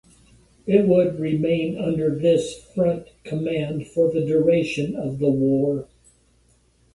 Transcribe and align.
It 0.65 0.87
would 0.87 1.19
remain 1.19 1.77
under 1.77 2.09
this 2.09 2.59
Front 2.73 3.09
command 3.23 3.85
for 3.85 4.11
the 4.11 4.25
duration 4.25 4.95
of 4.95 5.19
the 5.19 5.29
war. 5.29 5.87